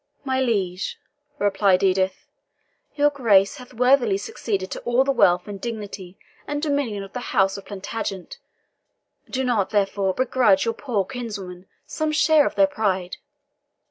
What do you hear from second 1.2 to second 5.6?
replied Edith, "your Grace hath worthily succeeded to all the wealth,